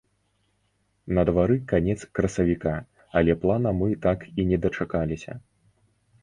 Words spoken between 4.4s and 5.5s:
не дачакаліся.